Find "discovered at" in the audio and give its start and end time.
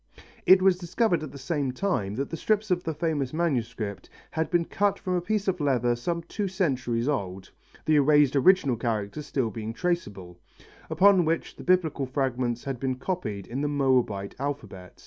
0.79-1.31